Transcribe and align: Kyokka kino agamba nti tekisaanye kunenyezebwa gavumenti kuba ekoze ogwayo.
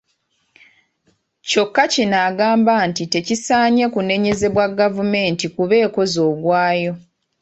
Kyokka 1.49 1.83
kino 1.93 2.17
agamba 2.27 2.73
nti 2.89 3.03
tekisaanye 3.13 3.85
kunenyezebwa 3.93 4.65
gavumenti 4.79 5.45
kuba 5.55 5.75
ekoze 5.85 6.19
ogwayo. 6.31 6.93